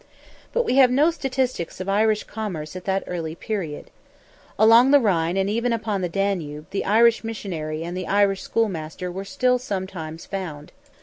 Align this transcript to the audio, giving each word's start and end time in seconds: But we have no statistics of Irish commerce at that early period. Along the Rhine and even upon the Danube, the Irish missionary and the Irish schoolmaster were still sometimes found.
But 0.51 0.65
we 0.65 0.77
have 0.77 0.89
no 0.89 1.11
statistics 1.11 1.79
of 1.79 1.87
Irish 1.87 2.23
commerce 2.23 2.75
at 2.75 2.85
that 2.85 3.03
early 3.05 3.35
period. 3.35 3.91
Along 4.57 4.89
the 4.89 4.99
Rhine 4.99 5.37
and 5.37 5.47
even 5.47 5.71
upon 5.71 6.01
the 6.01 6.09
Danube, 6.09 6.65
the 6.71 6.85
Irish 6.85 7.23
missionary 7.23 7.83
and 7.83 7.95
the 7.95 8.07
Irish 8.07 8.41
schoolmaster 8.41 9.11
were 9.11 9.25
still 9.25 9.59
sometimes 9.59 10.25
found. 10.25 10.71